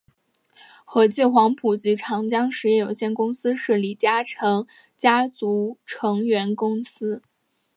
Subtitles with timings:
[0.83, 4.65] 和记黄埔及长江实业有限公司是李嘉诚
[4.97, 7.21] 家族成员公司。